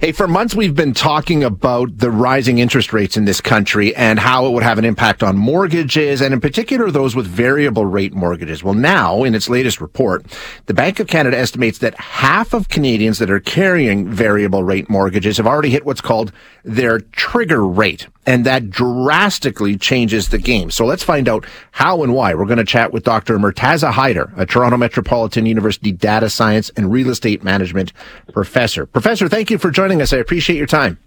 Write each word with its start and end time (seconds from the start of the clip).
Hey, 0.00 0.12
for 0.12 0.28
months 0.28 0.54
we've 0.54 0.76
been 0.76 0.94
talking 0.94 1.42
about 1.42 1.98
the 1.98 2.12
rising 2.12 2.58
interest 2.58 2.92
rates 2.92 3.16
in 3.16 3.24
this 3.24 3.40
country 3.40 3.96
and 3.96 4.20
how 4.20 4.46
it 4.46 4.50
would 4.50 4.62
have 4.62 4.78
an 4.78 4.84
impact 4.84 5.24
on 5.24 5.36
mortgages 5.36 6.20
and 6.20 6.32
in 6.32 6.40
particular 6.40 6.92
those 6.92 7.16
with 7.16 7.26
variable 7.26 7.84
rate 7.84 8.14
mortgages. 8.14 8.62
Well, 8.62 8.74
now 8.74 9.24
in 9.24 9.34
its 9.34 9.48
latest 9.48 9.80
report, 9.80 10.24
the 10.66 10.72
Bank 10.72 11.00
of 11.00 11.08
Canada 11.08 11.36
estimates 11.36 11.78
that 11.78 11.98
half 11.98 12.54
of 12.54 12.68
Canadians 12.68 13.18
that 13.18 13.28
are 13.28 13.40
carrying 13.40 14.08
variable 14.08 14.62
rate 14.62 14.88
mortgages 14.88 15.38
have 15.38 15.48
already 15.48 15.70
hit 15.70 15.84
what's 15.84 16.00
called 16.00 16.30
their 16.62 17.00
trigger 17.00 17.66
rate. 17.66 18.06
And 18.24 18.44
that 18.44 18.68
drastically 18.68 19.78
changes 19.78 20.28
the 20.28 20.36
game. 20.36 20.70
So 20.70 20.84
let's 20.84 21.02
find 21.02 21.30
out 21.30 21.46
how 21.70 22.02
and 22.02 22.12
why. 22.12 22.34
We're 22.34 22.44
going 22.44 22.58
to 22.58 22.64
chat 22.64 22.92
with 22.92 23.02
Dr. 23.02 23.38
Murtaza 23.38 23.90
Haider, 23.90 24.36
a 24.36 24.44
Toronto 24.44 24.76
Metropolitan 24.76 25.46
University 25.46 25.92
data 25.92 26.28
science 26.28 26.70
and 26.76 26.92
real 26.92 27.08
estate 27.08 27.42
management 27.42 27.94
professor. 28.34 28.84
Professor, 28.84 29.30
thank 29.30 29.50
you 29.50 29.56
for 29.56 29.70
joining 29.70 29.87
us. 30.00 30.12
I 30.12 30.18
appreciate 30.18 30.56
your 30.56 30.66
time. 30.66 30.98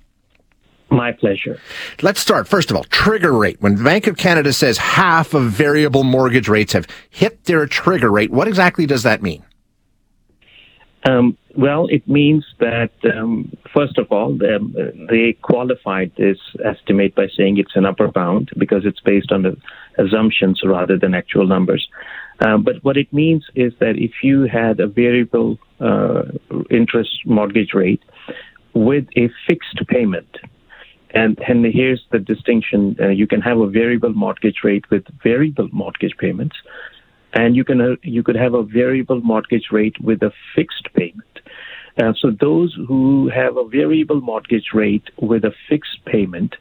My 0.89 1.13
pleasure. 1.13 1.57
Let's 2.01 2.19
start. 2.19 2.49
First 2.49 2.69
of 2.69 2.75
all, 2.75 2.83
trigger 2.83 3.31
rate. 3.31 3.61
When 3.61 3.75
the 3.75 3.83
Bank 3.83 4.07
of 4.07 4.17
Canada 4.17 4.51
says 4.51 4.77
half 4.77 5.33
of 5.33 5.43
variable 5.43 6.03
mortgage 6.03 6.49
rates 6.49 6.73
have 6.73 6.85
hit 7.09 7.45
their 7.45 7.65
trigger 7.65 8.11
rate, 8.11 8.29
what 8.29 8.47
exactly 8.49 8.85
does 8.85 9.03
that 9.03 9.21
mean? 9.21 9.43
Um, 11.03 11.37
well, 11.55 11.87
it 11.87 12.07
means 12.07 12.45
that, 12.59 12.91
um, 13.15 13.51
first 13.73 13.97
of 13.97 14.11
all, 14.11 14.37
they, 14.37 14.57
they 15.09 15.33
qualified 15.41 16.11
this 16.17 16.37
estimate 16.63 17.15
by 17.15 17.27
saying 17.35 17.57
it's 17.57 17.75
an 17.75 17.85
upper 17.85 18.09
bound 18.09 18.51
because 18.57 18.85
it's 18.85 18.99
based 18.99 19.31
on 19.31 19.43
the 19.43 19.57
assumptions 19.97 20.61
rather 20.63 20.97
than 20.97 21.13
actual 21.13 21.47
numbers. 21.47 21.87
Um, 22.41 22.63
but 22.63 22.83
what 22.83 22.97
it 22.97 23.11
means 23.13 23.45
is 23.55 23.73
that 23.79 23.95
if 23.97 24.11
you 24.23 24.43
had 24.43 24.79
a 24.79 24.87
variable 24.87 25.57
uh, 25.79 26.23
interest 26.69 27.21
mortgage 27.25 27.73
rate 27.73 28.01
with 28.73 29.05
a 29.17 29.29
fixed 29.47 29.81
payment, 29.87 30.37
and, 31.13 31.37
and 31.47 31.65
here's 31.65 32.03
the 32.11 32.19
distinction 32.19 32.95
uh, 32.99 33.09
you 33.09 33.27
can 33.27 33.41
have 33.41 33.59
a 33.59 33.67
variable 33.67 34.13
mortgage 34.13 34.59
rate 34.63 34.89
with 34.89 35.03
variable 35.23 35.69
mortgage 35.71 36.15
payments, 36.17 36.55
and 37.33 37.55
you 37.55 37.63
can 37.63 37.81
uh, 37.81 37.95
you 38.03 38.23
could 38.23 38.35
have 38.35 38.53
a 38.53 38.63
variable 38.63 39.21
mortgage 39.21 39.67
rate 39.71 39.95
with 40.01 40.21
a 40.23 40.31
fixed 40.55 40.87
payment. 40.93 41.39
Uh, 42.01 42.13
so 42.17 42.31
those 42.31 42.77
who 42.87 43.29
have 43.29 43.57
a 43.57 43.67
variable 43.67 44.21
mortgage 44.21 44.69
rate 44.73 45.09
with 45.19 45.43
a 45.43 45.53
fixed 45.67 46.03
payment, 46.05 46.55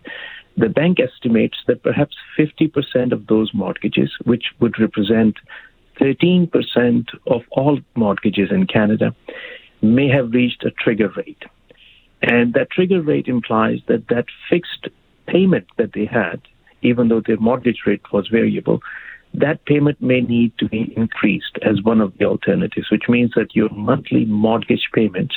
the 0.56 0.68
bank 0.68 0.98
estimates 0.98 1.58
that 1.66 1.82
perhaps 1.82 2.16
50% 2.38 3.12
of 3.12 3.26
those 3.28 3.54
mortgages, 3.54 4.10
which 4.24 4.46
would 4.58 4.78
represent 4.80 5.36
13% 6.00 7.06
of 7.28 7.42
all 7.50 7.78
mortgages 7.94 8.50
in 8.50 8.66
Canada, 8.66 9.14
may 9.82 10.08
have 10.08 10.32
reached 10.32 10.64
a 10.64 10.70
trigger 10.72 11.12
rate. 11.16 11.42
And 12.22 12.54
that 12.54 12.70
trigger 12.70 13.00
rate 13.00 13.28
implies 13.28 13.80
that 13.88 14.08
that 14.08 14.26
fixed 14.48 14.88
payment 15.26 15.66
that 15.78 15.92
they 15.94 16.04
had, 16.04 16.40
even 16.82 17.08
though 17.08 17.22
their 17.24 17.38
mortgage 17.38 17.82
rate 17.86 18.02
was 18.12 18.28
variable, 18.28 18.80
that 19.32 19.64
payment 19.64 20.00
may 20.02 20.20
need 20.20 20.52
to 20.58 20.68
be 20.68 20.92
increased 20.96 21.58
as 21.62 21.82
one 21.82 22.00
of 22.00 22.16
the 22.18 22.24
alternatives, 22.24 22.90
which 22.90 23.08
means 23.08 23.32
that 23.36 23.54
your 23.54 23.68
monthly 23.70 24.24
mortgage 24.24 24.88
payments, 24.92 25.34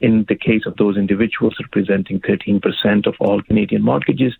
in 0.00 0.26
the 0.28 0.36
case 0.36 0.62
of 0.66 0.76
those 0.76 0.96
individuals 0.96 1.56
representing 1.60 2.20
13% 2.20 3.06
of 3.06 3.14
all 3.20 3.40
Canadian 3.42 3.82
mortgages, 3.82 4.34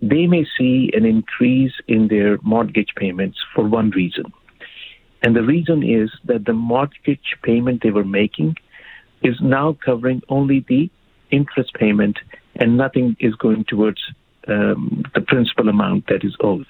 they 0.00 0.26
may 0.26 0.46
see 0.56 0.90
an 0.94 1.04
increase 1.04 1.72
in 1.88 2.08
their 2.08 2.38
mortgage 2.42 2.94
payments 2.96 3.38
for 3.54 3.66
one 3.66 3.90
reason. 3.90 4.24
And 5.22 5.34
the 5.34 5.42
reason 5.42 5.82
is 5.82 6.10
that 6.24 6.44
the 6.44 6.52
mortgage 6.52 7.36
payment 7.42 7.82
they 7.82 7.90
were 7.90 8.04
making 8.04 8.56
is 9.22 9.34
now 9.40 9.76
covering 9.84 10.22
only 10.28 10.64
the 10.68 10.90
interest 11.30 11.74
payment 11.74 12.18
and 12.56 12.76
nothing 12.76 13.16
is 13.20 13.34
going 13.34 13.64
towards 13.64 14.00
um, 14.48 15.02
the 15.14 15.20
principal 15.20 15.68
amount 15.68 16.06
that 16.08 16.24
is 16.24 16.36
owed. 16.40 16.66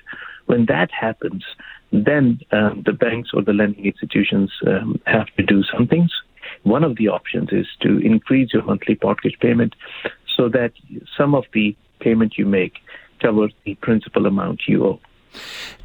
When 0.46 0.66
that 0.66 0.90
happens, 0.90 1.44
then 1.92 2.40
um, 2.52 2.82
the 2.84 2.92
banks 2.92 3.30
or 3.32 3.42
the 3.42 3.52
lending 3.52 3.86
institutions 3.86 4.50
um, 4.66 5.00
have 5.06 5.26
to 5.36 5.42
do 5.42 5.62
some 5.62 5.86
things. 5.86 6.10
One 6.62 6.84
of 6.84 6.96
the 6.96 7.08
options 7.08 7.50
is 7.52 7.66
to 7.80 7.98
increase 7.98 8.52
your 8.52 8.64
monthly 8.64 8.98
mortgage 9.02 9.38
payment 9.40 9.74
so 10.36 10.48
that 10.48 10.72
some 11.16 11.34
of 11.34 11.44
the 11.52 11.76
payment 12.00 12.38
you 12.38 12.46
make 12.46 12.74
covers 13.20 13.52
the 13.64 13.74
principal 13.76 14.26
amount 14.26 14.62
you 14.66 14.84
owe. 14.84 15.00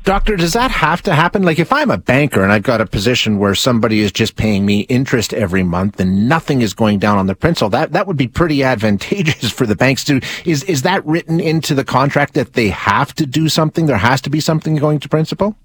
Doctor, 0.03 0.35
does 0.35 0.51
that 0.53 0.69
have 0.69 1.01
to 1.03 1.15
happen? 1.15 1.43
Like 1.43 1.59
if 1.59 1.71
I'm 1.71 1.89
a 1.89 1.97
banker 1.97 2.43
and 2.43 2.51
I've 2.51 2.63
got 2.63 2.81
a 2.81 2.85
position 2.85 3.39
where 3.39 3.55
somebody 3.55 4.01
is 4.01 4.11
just 4.11 4.35
paying 4.35 4.65
me 4.65 4.81
interest 4.81 5.33
every 5.33 5.63
month 5.63 5.99
and 5.99 6.27
nothing 6.27 6.61
is 6.61 6.73
going 6.73 6.99
down 6.99 7.17
on 7.17 7.27
the 7.27 7.35
principal, 7.35 7.69
that, 7.69 7.93
that 7.93 8.05
would 8.05 8.17
be 8.17 8.27
pretty 8.27 8.63
advantageous 8.73 9.49
for 9.51 9.65
the 9.65 9.75
banks 9.75 10.03
to, 10.05 10.19
is, 10.43 10.63
is 10.63 10.81
that 10.81 11.05
written 11.05 11.39
into 11.39 11.73
the 11.73 11.85
contract 11.85 12.33
that 12.33 12.53
they 12.53 12.69
have 12.69 13.15
to 13.15 13.25
do 13.25 13.47
something? 13.47 13.85
There 13.85 13.97
has 13.97 14.19
to 14.21 14.29
be 14.29 14.41
something 14.41 14.75
going 14.75 14.99
to 14.99 15.09
principal? 15.09 15.55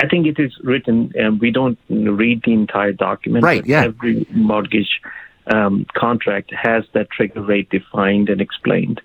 I 0.00 0.06
think 0.06 0.26
it 0.26 0.38
is 0.38 0.52
written, 0.62 1.12
and 1.14 1.40
we 1.40 1.50
don't 1.50 1.78
read 1.88 2.42
the 2.44 2.52
entire 2.52 2.92
document. 2.92 3.44
Right, 3.44 3.64
yeah. 3.66 3.84
Every 3.84 4.26
mortgage 4.30 5.00
um, 5.46 5.86
contract 5.94 6.52
has 6.54 6.84
that 6.94 7.10
trigger 7.10 7.42
rate 7.42 7.68
defined 7.70 8.28
and 8.28 8.40
explained. 8.40 9.00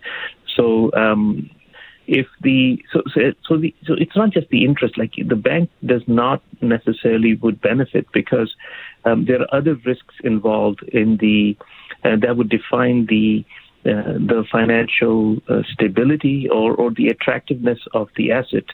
So, 0.55 0.91
um, 0.93 1.49
if 2.07 2.27
the 2.41 2.83
so 2.91 3.01
so 3.13 3.21
so, 3.47 3.57
the, 3.57 3.73
so 3.85 3.93
it's 3.93 4.15
not 4.15 4.31
just 4.31 4.47
the 4.49 4.65
interest 4.65 4.97
like 4.97 5.13
the 5.27 5.35
bank 5.35 5.69
does 5.85 6.03
not 6.07 6.41
necessarily 6.61 7.35
would 7.35 7.61
benefit 7.61 8.07
because 8.13 8.55
um, 9.05 9.25
there 9.25 9.41
are 9.41 9.55
other 9.55 9.75
risks 9.85 10.15
involved 10.23 10.81
in 10.83 11.17
the 11.17 11.55
uh, 12.03 12.15
that 12.21 12.37
would 12.37 12.49
define 12.49 13.05
the 13.07 13.45
uh, 13.85 14.13
the 14.13 14.43
financial 14.51 15.37
uh, 15.47 15.61
stability 15.71 16.49
or, 16.49 16.75
or 16.75 16.91
the 16.91 17.07
attractiveness 17.07 17.79
of 17.93 18.09
the 18.17 18.31
asset 18.31 18.65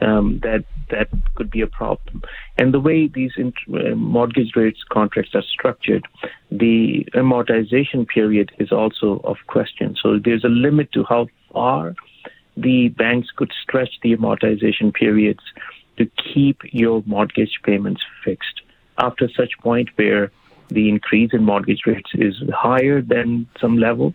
um, 0.00 0.40
that 0.42 0.64
that 0.90 1.08
could 1.34 1.50
be 1.50 1.60
a 1.60 1.66
problem. 1.66 2.22
And 2.58 2.72
the 2.72 2.80
way 2.80 3.08
these 3.08 3.32
int- 3.36 3.54
uh, 3.72 3.94
mortgage 3.94 4.52
rates 4.54 4.80
contracts 4.90 5.34
are 5.34 5.42
structured, 5.42 6.06
the 6.50 7.06
amortization 7.14 8.06
period 8.06 8.52
is 8.58 8.70
also 8.70 9.20
of 9.24 9.36
question. 9.46 9.96
So 10.00 10.18
there's 10.22 10.44
a 10.44 10.48
limit 10.48 10.92
to 10.92 11.04
how 11.04 11.26
far 11.52 11.94
the 12.56 12.88
banks 12.88 13.28
could 13.36 13.52
stretch 13.62 14.00
the 14.02 14.16
amortization 14.16 14.92
periods 14.92 15.40
to 15.98 16.06
keep 16.32 16.60
your 16.64 17.02
mortgage 17.06 17.60
payments 17.62 18.02
fixed. 18.24 18.62
After 18.98 19.28
such 19.28 19.52
point 19.60 19.88
where 19.96 20.30
the 20.68 20.88
increase 20.88 21.30
in 21.32 21.44
mortgage 21.44 21.82
rates 21.86 22.10
is 22.14 22.34
higher 22.54 23.00
than 23.02 23.46
some 23.60 23.78
level, 23.78 24.14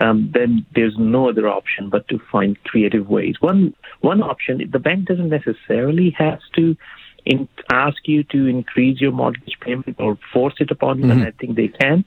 um, 0.00 0.30
then 0.32 0.66
there's 0.74 0.96
no 0.98 1.28
other 1.28 1.48
option 1.48 1.88
but 1.90 2.08
to 2.08 2.20
find 2.30 2.62
creative 2.64 3.08
ways. 3.08 3.36
One 3.40 3.74
one 4.00 4.22
option, 4.22 4.68
the 4.70 4.78
bank 4.78 5.06
doesn't 5.06 5.28
necessarily 5.28 6.10
have 6.18 6.40
to 6.56 6.76
in, 7.24 7.48
ask 7.70 7.98
you 8.04 8.24
to 8.24 8.46
increase 8.46 9.00
your 9.00 9.12
mortgage 9.12 9.56
payment 9.60 9.96
or 9.98 10.18
force 10.32 10.54
it 10.58 10.70
upon 10.70 10.98
you, 10.98 11.04
mm-hmm. 11.04 11.20
and 11.20 11.28
I 11.28 11.30
think 11.32 11.56
they 11.56 11.68
can. 11.68 12.04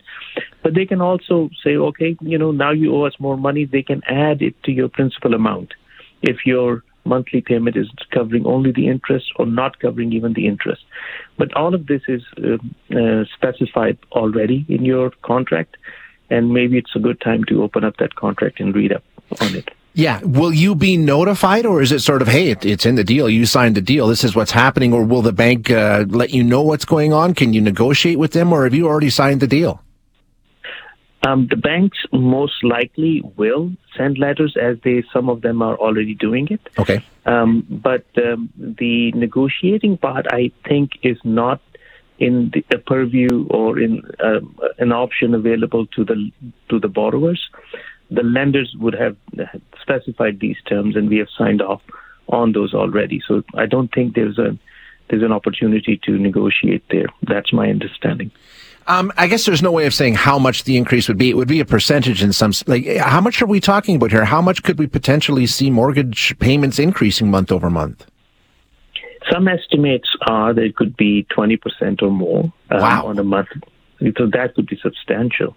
But 0.64 0.74
they 0.74 0.86
can 0.86 1.02
also 1.02 1.50
say, 1.64 1.76
okay, 1.76 2.18
you 2.22 2.38
know, 2.38 2.52
now 2.52 2.72
you 2.72 2.96
owe 2.96 3.06
us 3.06 3.16
more 3.20 3.38
money. 3.38 3.66
They 3.66 3.84
can 3.84 4.02
add 4.06 4.42
it 4.42 4.62
to 4.64 4.72
your 4.72 4.90
principal 4.90 5.34
amount 5.34 5.74
if 6.22 6.46
your 6.46 6.84
monthly 7.06 7.40
payment 7.40 7.78
is 7.78 7.90
covering 8.12 8.46
only 8.46 8.72
the 8.72 8.88
interest 8.88 9.28
or 9.38 9.46
not 9.46 9.80
covering 9.80 10.12
even 10.12 10.34
the 10.34 10.48
interest. 10.48 10.82
But 11.38 11.54
all 11.54 11.76
of 11.76 11.88
this 11.88 12.02
is 12.08 12.24
uh, 12.44 12.58
uh, 12.98 13.26
specified 13.34 13.98
already 14.12 14.66
in 14.68 14.84
your 14.84 15.12
contract, 15.22 15.78
and 16.30 16.52
maybe 16.52 16.78
it's 16.78 16.96
a 16.96 17.00
good 17.00 17.22
time 17.22 17.44
to 17.46 17.64
open 17.64 17.84
up 17.84 17.98
that 17.98 18.16
contract 18.16 18.60
and 18.60 18.76
read 18.76 18.92
up 18.92 19.04
on 19.40 19.56
it. 19.56 19.70
Yeah. 19.96 20.20
Will 20.24 20.54
you 20.54 20.76
be 20.76 20.98
notified 20.98 21.66
or 21.66 21.82
is 21.82 21.92
it 21.94 22.00
sort 22.00 22.22
of, 22.22 22.28
hey, 22.28 22.50
it, 22.50 22.66
it's 22.66 22.86
in 22.86 22.96
the 22.96 23.04
deal. 23.04 23.30
You 23.30 23.46
signed 23.46 23.76
the 23.76 23.82
deal. 23.82 24.08
This 24.08 24.26
is 24.26 24.36
what's 24.36 24.52
happening. 24.52 24.94
Or 24.94 25.04
will 25.04 25.22
the 25.22 25.32
bank 25.32 25.72
uh, 25.72 26.06
let 26.10 26.32
you 26.32 26.44
know 26.44 26.62
what's 26.62 26.86
going 26.86 27.14
on? 27.14 27.34
Can 27.34 27.54
you 27.54 27.62
negotiate 27.62 28.20
with 28.20 28.34
them 28.34 28.52
or 28.52 28.66
have 28.66 28.74
you 28.74 28.88
already 28.88 29.10
signed 29.10 29.40
the 29.40 29.48
deal? 29.48 29.82
Um, 31.26 31.48
the 31.50 31.56
banks 31.56 31.98
most 32.12 32.64
likely 32.64 33.24
will 33.38 33.72
send 33.98 34.20
letters 34.20 34.56
as 34.62 34.78
they, 34.84 35.04
some 35.12 35.30
of 35.30 35.42
them 35.42 35.62
are 35.62 35.78
already 35.78 36.14
doing 36.14 36.50
it. 36.52 36.62
Okay. 36.78 37.04
Um, 37.26 37.66
but 37.70 38.06
um, 38.18 38.50
the 38.58 39.12
negotiating 39.14 39.98
part, 39.98 40.28
I 40.30 40.52
think, 40.68 40.92
is 41.04 41.18
not 41.24 41.62
in 42.20 42.52
the 42.70 42.78
purview 42.78 43.48
or 43.50 43.80
in 43.80 44.04
uh, 44.24 44.40
an 44.78 44.92
option 44.92 45.34
available 45.34 45.86
to 45.88 46.06
the 46.06 46.32
to 46.70 46.80
the 46.80 46.88
borrowers 46.88 47.50
the 48.10 48.24
lenders 48.24 48.74
would 48.80 48.94
have 48.94 49.18
specified 49.86 50.40
these 50.40 50.58
terms, 50.68 50.96
and 50.96 51.10
we 51.10 51.18
have 51.18 51.28
signed 51.38 51.62
off 51.62 51.82
on 52.28 52.54
those 52.54 52.74
already. 52.74 53.22
So 53.28 53.44
I 53.54 53.66
don't 53.66 53.94
think 53.94 54.16
there's 54.16 54.40
a 54.40 54.58
there's 55.10 55.22
an 55.22 55.32
opportunity 55.32 56.00
to 56.06 56.18
negotiate 56.18 56.84
there. 56.90 57.06
That's 57.22 57.54
my 57.54 57.70
understanding. 57.70 58.32
Um, 58.88 59.12
I 59.18 59.28
guess 59.28 59.46
there's 59.46 59.62
no 59.62 59.72
way 59.72 59.86
of 59.86 59.94
saying 59.94 60.16
how 60.16 60.40
much 60.40 60.64
the 60.64 60.78
increase 60.78 61.08
would 61.08 61.18
be. 61.18 61.30
It 61.30 61.38
would 61.38 61.48
be 61.48 61.60
a 61.60 61.66
percentage 61.66 62.24
in 62.24 62.34
some, 62.34 62.54
like, 62.68 62.86
how 62.98 63.22
much 63.22 63.42
are 63.42 63.48
we 63.48 63.60
talking 63.60 63.96
about 63.96 64.12
here? 64.12 64.26
How 64.26 64.42
much 64.42 64.64
could 64.64 64.78
we 64.78 64.88
potentially 64.88 65.46
see 65.48 65.70
mortgage 65.70 66.38
payments 66.40 66.78
increasing 66.78 67.30
month 67.30 67.52
over 67.52 67.70
month? 67.70 68.06
Some 69.32 69.48
estimates 69.48 70.10
are 70.28 70.54
that 70.54 70.64
it 70.64 70.76
could 70.76 70.96
be 70.98 71.26
20% 71.36 72.04
or 72.04 72.12
more 72.12 72.44
um, 72.70 72.80
wow. 72.80 73.06
on 73.08 73.18
a 73.18 73.24
month. 73.24 73.50
So 74.18 74.28
that 74.28 74.54
could 74.56 74.68
be 74.68 74.78
substantial. 74.82 75.56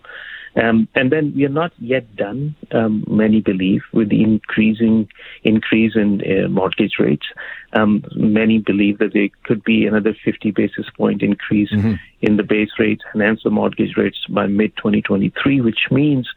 Um, 0.57 0.89
and 0.95 1.13
then 1.13 1.33
we 1.37 1.45
are 1.45 1.51
not 1.51 1.73
yet 1.79 2.17
done, 2.17 2.55
um, 2.73 3.05
many 3.07 3.41
believe, 3.41 3.83
with 3.93 4.09
the 4.09 4.23
increasing 4.23 5.09
increase 5.45 5.95
in 5.95 6.23
uh, 6.23 6.49
mortgage 6.49 6.95
rates. 6.99 7.27
Um, 7.75 8.05
many 8.15 8.59
believe 8.59 8.99
that 8.99 9.13
there 9.13 9.29
could 9.45 9.63
be 9.63 9.87
another 9.87 10.17
50 10.25 10.51
basis 10.53 10.87
point 10.97 11.23
increase 11.23 11.71
mm-hmm. 11.71 11.95
in 12.23 12.37
the 12.37 12.43
base 12.43 12.71
rate 12.79 13.03
and 13.13 13.23
hence 13.23 13.43
the 13.45 13.51
mortgage 13.51 13.97
rates 13.97 14.25
by 14.29 14.47
mid 14.47 14.75
2023, 14.77 15.61
which 15.61 15.91
means 15.91 16.29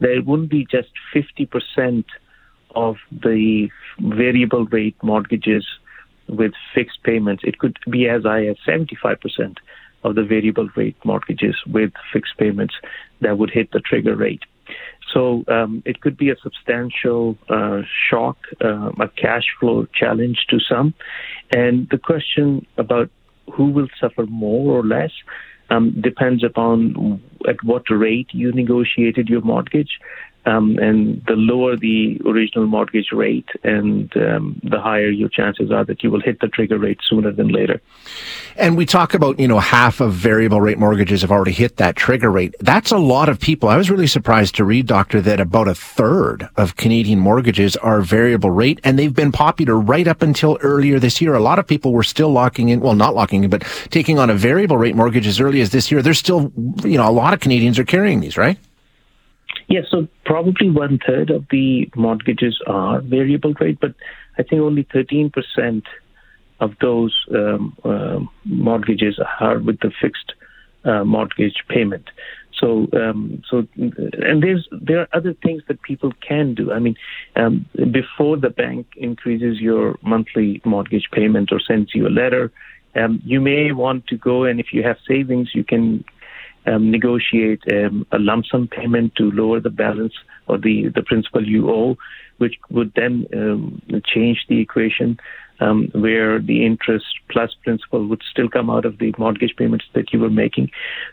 there 0.00 0.20
wouldn't 0.22 0.50
be 0.50 0.66
just 0.70 0.90
50% 1.14 2.04
of 2.74 2.96
the 3.10 3.68
variable 4.00 4.66
rate 4.66 4.96
mortgages 5.02 5.66
with 6.28 6.52
fixed 6.74 7.02
payments. 7.02 7.42
It 7.44 7.58
could 7.58 7.78
be 7.88 8.08
as 8.08 8.22
high 8.22 8.46
as 8.46 8.56
75% 8.66 9.56
of 10.02 10.14
the 10.14 10.24
variable 10.24 10.68
rate 10.76 10.96
mortgages 11.04 11.56
with 11.66 11.92
fixed 12.12 12.36
payments 12.38 12.74
that 13.20 13.38
would 13.38 13.50
hit 13.50 13.70
the 13.72 13.80
trigger 13.80 14.16
rate. 14.16 14.42
So 15.12 15.44
um, 15.48 15.82
it 15.84 16.00
could 16.00 16.16
be 16.16 16.30
a 16.30 16.36
substantial 16.42 17.36
uh, 17.48 17.82
shock, 18.08 18.38
uh, 18.64 18.90
a 19.00 19.08
cash 19.08 19.46
flow 19.58 19.86
challenge 19.92 20.46
to 20.50 20.58
some. 20.60 20.94
And 21.50 21.88
the 21.90 21.98
question 21.98 22.66
about 22.78 23.10
who 23.52 23.66
will 23.70 23.88
suffer 24.00 24.26
more 24.26 24.78
or 24.78 24.84
less 24.84 25.10
um, 25.70 26.00
depends 26.00 26.44
upon 26.44 27.20
at 27.48 27.62
what 27.64 27.84
rate 27.90 28.28
you 28.32 28.52
negotiated 28.52 29.28
your 29.28 29.40
mortgage. 29.40 29.98
Um, 30.46 30.78
and 30.78 31.22
the 31.26 31.34
lower 31.34 31.76
the 31.76 32.18
original 32.24 32.66
mortgage 32.66 33.12
rate, 33.12 33.48
and 33.62 34.10
um, 34.16 34.60
the 34.62 34.80
higher 34.80 35.10
your 35.10 35.28
chances 35.28 35.70
are 35.70 35.84
that 35.84 36.02
you 36.02 36.10
will 36.10 36.22
hit 36.22 36.40
the 36.40 36.48
trigger 36.48 36.78
rate 36.78 36.98
sooner 37.08 37.30
than 37.30 37.48
later. 37.48 37.80
And 38.56 38.76
we 38.76 38.86
talk 38.86 39.12
about, 39.12 39.38
you 39.38 39.46
know, 39.46 39.58
half 39.58 40.00
of 40.00 40.14
variable 40.14 40.60
rate 40.60 40.78
mortgages 40.78 41.20
have 41.20 41.30
already 41.30 41.52
hit 41.52 41.76
that 41.76 41.94
trigger 41.96 42.30
rate. 42.30 42.54
That's 42.60 42.90
a 42.90 42.98
lot 42.98 43.28
of 43.28 43.38
people. 43.38 43.68
I 43.68 43.76
was 43.76 43.90
really 43.90 44.06
surprised 44.06 44.54
to 44.56 44.64
read, 44.64 44.86
Doctor, 44.86 45.20
that 45.20 45.40
about 45.40 45.68
a 45.68 45.74
third 45.74 46.48
of 46.56 46.76
Canadian 46.76 47.18
mortgages 47.18 47.76
are 47.76 48.00
variable 48.00 48.50
rate, 48.50 48.80
and 48.82 48.98
they've 48.98 49.14
been 49.14 49.32
popular 49.32 49.78
right 49.78 50.08
up 50.08 50.22
until 50.22 50.58
earlier 50.62 50.98
this 50.98 51.20
year. 51.20 51.34
A 51.34 51.40
lot 51.40 51.58
of 51.58 51.66
people 51.66 51.92
were 51.92 52.02
still 52.02 52.30
locking 52.30 52.70
in, 52.70 52.80
well, 52.80 52.94
not 52.94 53.14
locking 53.14 53.44
in, 53.44 53.50
but 53.50 53.62
taking 53.90 54.18
on 54.18 54.30
a 54.30 54.34
variable 54.34 54.78
rate 54.78 54.96
mortgage 54.96 55.26
as 55.26 55.38
early 55.38 55.60
as 55.60 55.70
this 55.70 55.90
year. 55.90 56.00
There's 56.00 56.18
still, 56.18 56.52
you 56.82 56.96
know, 56.96 57.08
a 57.08 57.12
lot 57.12 57.34
of 57.34 57.40
Canadians 57.40 57.78
are 57.78 57.84
carrying 57.84 58.20
these, 58.20 58.36
right? 58.36 58.58
Yes, 59.70 59.84
so 59.88 60.08
probably 60.24 60.68
one 60.68 60.98
third 61.06 61.30
of 61.30 61.46
the 61.52 61.88
mortgages 61.94 62.60
are 62.66 63.00
variable 63.00 63.54
rate, 63.60 63.78
but 63.80 63.94
I 64.36 64.42
think 64.42 64.60
only 64.60 64.82
13% 64.82 65.84
of 66.58 66.72
those 66.80 67.14
um, 67.32 67.76
uh, 67.84 68.18
mortgages 68.44 69.20
are 69.38 69.60
with 69.60 69.78
the 69.78 69.92
fixed 70.02 70.32
uh, 70.84 71.04
mortgage 71.04 71.62
payment. 71.68 72.10
So, 72.58 72.88
um, 72.94 73.44
so, 73.48 73.68
and 73.76 74.42
there's 74.42 74.68
there 74.72 75.02
are 75.02 75.08
other 75.12 75.34
things 75.34 75.62
that 75.68 75.80
people 75.82 76.12
can 76.20 76.54
do. 76.54 76.72
I 76.72 76.80
mean, 76.80 76.96
um, 77.36 77.64
before 77.92 78.36
the 78.38 78.50
bank 78.50 78.88
increases 78.96 79.60
your 79.60 79.96
monthly 80.02 80.60
mortgage 80.64 81.08
payment 81.12 81.52
or 81.52 81.60
sends 81.60 81.94
you 81.94 82.08
a 82.08 82.10
letter, 82.10 82.50
um, 82.96 83.22
you 83.24 83.40
may 83.40 83.70
want 83.70 84.08
to 84.08 84.16
go 84.16 84.42
and 84.42 84.58
if 84.58 84.72
you 84.72 84.82
have 84.82 84.96
savings, 85.06 85.54
you 85.54 85.62
can 85.62 86.04
um, 86.66 86.90
negotiate 86.90 87.62
um, 87.72 88.06
a 88.12 88.18
lump 88.18 88.46
sum 88.50 88.68
payment 88.68 89.14
to 89.16 89.30
lower 89.30 89.60
the 89.60 89.70
balance 89.70 90.14
or 90.46 90.58
the, 90.58 90.88
the 90.94 91.02
principal 91.02 91.46
you 91.46 91.70
owe, 91.70 91.96
which 92.38 92.56
would 92.70 92.92
then 92.94 93.26
um, 93.34 93.82
change 94.04 94.44
the 94.48 94.60
equation 94.60 95.18
um, 95.60 95.88
where 95.92 96.40
the 96.40 96.64
interest 96.64 97.06
plus 97.30 97.54
principal 97.62 98.06
would 98.06 98.22
still 98.30 98.48
come 98.48 98.70
out 98.70 98.84
of 98.84 98.98
the 98.98 99.14
mortgage 99.18 99.54
payments 99.56 99.84
that 99.94 100.12
you 100.12 100.18
were 100.18 100.30
making. 100.30 100.70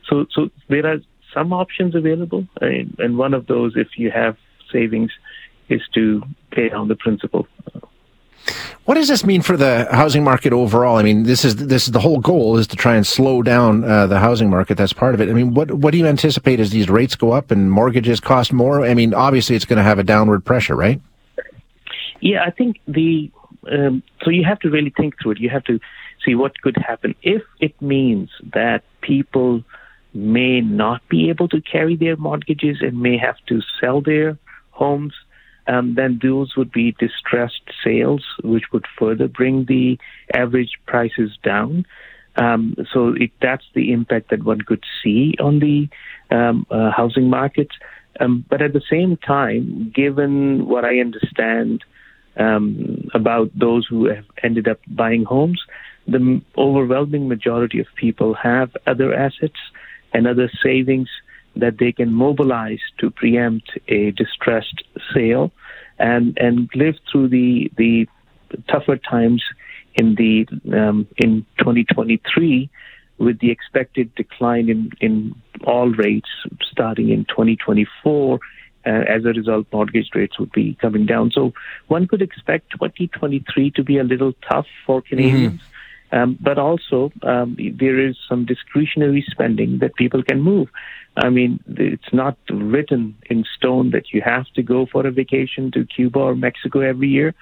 So, 0.09 0.25
so 0.31 0.49
there 0.69 0.85
are 0.85 0.97
some 1.33 1.53
options 1.53 1.95
available, 1.95 2.47
and, 2.61 2.95
and 2.99 3.17
one 3.17 3.33
of 3.33 3.47
those, 3.47 3.73
if 3.75 3.89
you 3.97 4.09
have 4.11 4.37
savings, 4.71 5.11
is 5.69 5.81
to 5.93 6.23
pay 6.51 6.69
down 6.69 6.87
the 6.87 6.95
principal. 6.95 7.47
What 8.85 8.95
does 8.95 9.07
this 9.07 9.25
mean 9.25 9.41
for 9.41 9.57
the 9.57 9.87
housing 9.91 10.23
market 10.23 10.53
overall? 10.53 10.97
I 10.97 11.03
mean, 11.03 11.23
this 11.23 11.43
is 11.43 11.57
this 11.57 11.87
is 11.87 11.91
the 11.91 11.99
whole 11.99 12.19
goal 12.19 12.57
is 12.57 12.67
to 12.67 12.75
try 12.75 12.95
and 12.95 13.05
slow 13.05 13.41
down 13.41 13.83
uh, 13.83 14.07
the 14.07 14.19
housing 14.19 14.49
market. 14.49 14.77
That's 14.77 14.93
part 14.93 15.13
of 15.13 15.21
it. 15.21 15.29
I 15.29 15.33
mean, 15.33 15.53
what 15.53 15.71
what 15.71 15.91
do 15.91 15.97
you 15.97 16.05
anticipate 16.05 16.59
as 16.59 16.71
these 16.71 16.89
rates 16.89 17.15
go 17.15 17.31
up 17.31 17.51
and 17.51 17.69
mortgages 17.69 18.19
cost 18.19 18.53
more? 18.53 18.85
I 18.85 18.93
mean, 18.93 19.13
obviously 19.13 19.55
it's 19.55 19.65
going 19.65 19.77
to 19.77 19.83
have 19.83 19.99
a 19.99 20.03
downward 20.03 20.45
pressure, 20.45 20.75
right? 20.75 21.01
Yeah, 22.21 22.43
I 22.45 22.51
think 22.51 22.79
the 22.87 23.31
um, 23.69 24.03
so 24.23 24.29
you 24.29 24.45
have 24.45 24.59
to 24.59 24.69
really 24.69 24.93
think 24.95 25.15
through 25.21 25.33
it. 25.33 25.39
You 25.39 25.49
have 25.49 25.65
to 25.65 25.79
see 26.25 26.35
what 26.35 26.59
could 26.61 26.77
happen 26.77 27.15
if 27.21 27.43
it 27.59 27.79
means 27.81 28.29
that 28.53 28.83
people 29.01 29.63
may 30.13 30.61
not 30.61 31.07
be 31.09 31.29
able 31.29 31.47
to 31.49 31.61
carry 31.61 31.95
their 31.95 32.15
mortgages 32.15 32.77
and 32.81 33.01
may 33.01 33.17
have 33.17 33.35
to 33.47 33.61
sell 33.79 34.01
their 34.01 34.37
homes 34.71 35.13
um, 35.67 35.95
then 35.95 36.19
those 36.21 36.55
would 36.55 36.71
be 36.71 36.95
distressed 36.99 37.61
sales, 37.83 38.23
which 38.43 38.71
would 38.71 38.85
further 38.97 39.27
bring 39.27 39.65
the 39.65 39.97
average 40.33 40.79
prices 40.85 41.37
down. 41.43 41.85
Um, 42.37 42.75
so 42.93 43.09
it, 43.09 43.31
that's 43.41 43.65
the 43.73 43.91
impact 43.91 44.29
that 44.29 44.43
one 44.43 44.61
could 44.61 44.83
see 45.03 45.35
on 45.39 45.59
the 45.59 45.89
um, 46.35 46.65
uh, 46.69 46.91
housing 46.91 47.29
market. 47.29 47.69
Um, 48.19 48.45
but 48.49 48.61
at 48.61 48.73
the 48.73 48.81
same 48.89 49.17
time, 49.17 49.91
given 49.93 50.67
what 50.67 50.85
I 50.85 50.99
understand 50.99 51.83
um, 52.37 53.09
about 53.13 53.51
those 53.57 53.87
who 53.87 54.05
have 54.05 54.25
ended 54.43 54.67
up 54.67 54.79
buying 54.87 55.23
homes, 55.23 55.61
the 56.07 56.41
overwhelming 56.57 57.27
majority 57.27 57.79
of 57.79 57.87
people 57.95 58.33
have 58.35 58.75
other 58.85 59.13
assets 59.13 59.59
and 60.13 60.27
other 60.27 60.49
savings 60.63 61.09
that 61.55 61.79
they 61.79 61.91
can 61.91 62.13
mobilize 62.13 62.79
to 62.99 63.09
preempt 63.09 63.71
a 63.87 64.11
distressed 64.11 64.83
sale 65.13 65.51
and 65.99 66.37
and 66.37 66.69
live 66.75 66.95
through 67.11 67.27
the 67.27 67.71
the 67.77 68.07
tougher 68.69 68.97
times 68.97 69.43
in 69.95 70.15
the 70.15 70.45
um, 70.73 71.07
in 71.17 71.45
2023 71.59 72.69
with 73.17 73.39
the 73.39 73.51
expected 73.51 74.13
decline 74.15 74.69
in 74.69 74.91
in 75.01 75.35
all 75.65 75.89
rates 75.89 76.29
starting 76.71 77.09
in 77.09 77.25
2024 77.25 78.39
uh, 78.85 78.89
as 78.89 79.25
a 79.25 79.29
result 79.29 79.65
mortgage 79.71 80.09
rates 80.13 80.39
would 80.39 80.51
be 80.51 80.77
coming 80.79 81.05
down 81.05 81.31
so 81.31 81.53
one 81.87 82.07
could 82.07 82.21
expect 82.21 82.71
2023 82.71 83.71
to 83.71 83.83
be 83.83 83.97
a 83.97 84.03
little 84.03 84.33
tough 84.47 84.67
for 84.85 85.01
Canadians 85.01 85.59
mm-hmm. 85.59 85.76
Um, 86.11 86.37
but 86.41 86.57
also, 86.57 87.11
um, 87.23 87.57
there 87.75 87.99
is 87.99 88.15
some 88.29 88.45
discretionary 88.45 89.25
spending 89.29 89.79
that 89.79 89.95
people 89.95 90.23
can 90.23 90.41
move. 90.41 90.69
I 91.17 91.29
mean, 91.29 91.59
it's 91.67 92.13
not 92.13 92.37
written 92.49 93.15
in 93.29 93.43
stone 93.57 93.91
that 93.91 94.13
you 94.13 94.21
have 94.21 94.45
to 94.55 94.61
go 94.61 94.85
for 94.85 95.05
a 95.05 95.11
vacation 95.11 95.71
to 95.71 95.85
Cuba 95.85 96.19
or 96.19 96.35
Mexico 96.35 96.79
every 96.79 97.09
year. 97.09 97.33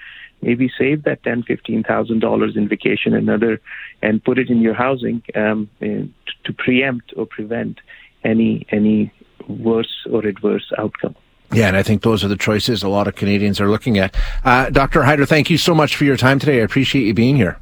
Maybe 0.42 0.72
save 0.78 1.04
that 1.04 1.24
ten, 1.24 1.44
fifteen 1.44 1.84
thousand 1.84 2.20
dollars 2.20 2.56
in 2.56 2.68
vacation 2.68 3.14
and 3.14 3.30
other, 3.30 3.62
and 4.02 4.24
put 4.24 4.38
it 4.38 4.50
in 4.50 4.62
your 4.62 4.74
housing 4.74 5.22
um, 5.36 5.70
to 5.80 6.54
preempt 6.58 7.14
or 7.16 7.26
prevent 7.26 7.80
any 8.24 8.66
any 8.70 9.12
worse 9.48 10.06
or 10.12 10.26
adverse 10.26 10.72
outcome. 10.78 11.16
Yeah, 11.54 11.68
and 11.68 11.78
I 11.78 11.84
think 11.84 12.02
those 12.02 12.24
are 12.24 12.28
the 12.28 12.36
choices 12.36 12.84
a 12.84 12.90
lot 12.90 13.08
of 13.08 13.16
Canadians 13.16 13.62
are 13.62 13.70
looking 13.70 13.98
at. 13.98 14.16
Uh, 14.44 14.70
Dr. 14.70 15.02
Haider, 15.02 15.28
thank 15.28 15.50
you 15.50 15.58
so 15.58 15.76
much 15.76 15.96
for 15.96 16.04
your 16.04 16.18
time 16.18 16.40
today. 16.40 16.60
I 16.60 16.64
appreciate 16.64 17.06
you 17.06 17.14
being 17.14 17.36
here. 17.36 17.62